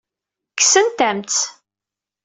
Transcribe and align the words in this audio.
Kksent-am-t. 0.55 1.35